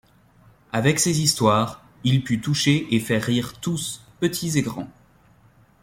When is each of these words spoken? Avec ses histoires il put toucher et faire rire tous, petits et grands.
Avec 0.73 0.99
ses 0.99 1.21
histoires 1.21 1.85
il 2.03 2.23
put 2.23 2.41
toucher 2.41 2.87
et 2.89 2.99
faire 2.99 3.21
rire 3.21 3.59
tous, 3.61 4.01
petits 4.19 4.57
et 4.57 4.63
grands. 4.63 4.89